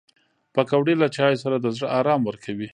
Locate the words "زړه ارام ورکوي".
1.75-2.67